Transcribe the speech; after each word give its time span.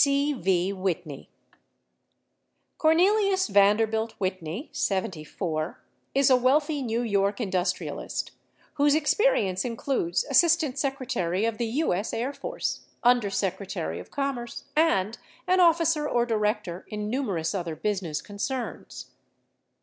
504 0.03 0.03
C. 0.03 0.33
C. 0.33 0.41
V. 0.41 0.73
Whitney 0.73 1.29
Cornelius 2.79 3.45
Vanderbilt 3.45 4.13
Whitney, 4.17 4.71
74, 4.71 5.79
is 6.15 6.31
a 6.31 6.35
wealthy 6.35 6.81
New 6.81 7.03
York 7.03 7.39
indus 7.39 7.71
trialist, 7.71 8.31
whose 8.73 8.95
experience 8.95 9.63
includes 9.63 10.25
Assistant 10.27 10.79
Secretary 10.79 11.45
of 11.45 11.59
the 11.59 11.67
U.S. 11.85 12.13
Air 12.15 12.33
Force, 12.33 12.79
Under 13.03 13.29
Secretary 13.29 13.99
of 13.99 14.09
Commerce, 14.09 14.63
and 14.75 15.19
an 15.45 15.59
officer 15.59 16.09
or 16.09 16.25
director 16.25 16.83
in 16.87 17.07
numerous 17.07 17.53
other 17.53 17.75
business 17.75 18.23
concerns. 18.23 19.11